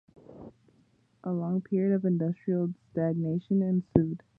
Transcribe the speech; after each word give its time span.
A 1.23 1.31
long 1.31 1.61
period 1.61 1.93
of 1.93 2.05
industrial 2.05 2.73
stagnation 2.91 3.61
ensued. 3.61 4.23